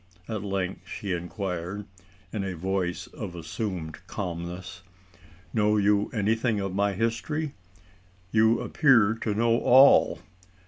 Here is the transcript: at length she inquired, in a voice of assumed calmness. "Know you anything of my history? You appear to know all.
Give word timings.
at 0.27 0.41
length 0.41 0.87
she 0.89 1.11
inquired, 1.13 1.85
in 2.33 2.43
a 2.43 2.55
voice 2.55 3.05
of 3.05 3.35
assumed 3.35 3.99
calmness. 4.07 4.81
"Know 5.53 5.77
you 5.77 6.09
anything 6.11 6.59
of 6.59 6.73
my 6.73 6.93
history? 6.93 7.53
You 8.31 8.61
appear 8.61 9.13
to 9.21 9.35
know 9.35 9.59
all. 9.59 10.17